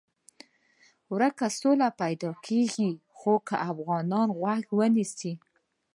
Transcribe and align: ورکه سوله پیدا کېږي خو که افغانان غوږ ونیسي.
ورکه 1.13 1.45
سوله 1.59 1.87
پیدا 2.01 2.31
کېږي 2.45 2.91
خو 3.17 3.33
که 3.47 3.55
افغانان 3.71 4.27
غوږ 4.39 4.65
ونیسي. 4.77 5.33